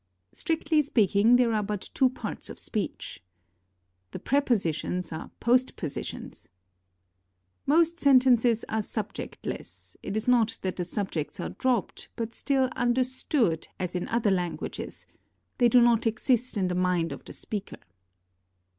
"Strictly 0.33 0.81
speaking, 0.81 1.35
there 1.35 1.53
are 1.53 1.61
but 1.61 1.91
two 1.93 2.09
parts 2.09 2.49
of 2.49 2.57
speech." 2.57 3.21
"The 4.09 4.17
prepositions 4.17 5.11
are 5.11 5.29
post 5.39 5.75
positions." 5.75 6.49
"Most 7.67 7.99
sentences 7.99 8.65
are 8.67 8.81
subjectless; 8.81 9.95
it 10.01 10.17
is 10.17 10.27
not 10.27 10.57
that 10.63 10.77
the 10.77 10.85
subjects 10.85 11.39
are 11.39 11.49
dropped, 11.49 12.09
but 12.15 12.33
still 12.33 12.67
'understood,' 12.75 13.67
as 13.79 13.93
in 13.95 14.07
other 14.07 14.31
languages; 14.31 15.05
they 15.59 15.69
do 15.69 15.79
not 15.79 16.07
exist 16.07 16.57
in 16.57 16.67
the 16.67 16.73
mind 16.73 17.11
of 17.11 17.23
the 17.23 17.31
450 17.33 17.35
HOW 17.35 17.35
TO 17.35 17.35
LEARN 17.35 17.35
JAPANESE 17.35 17.37
speaker." 17.37 17.77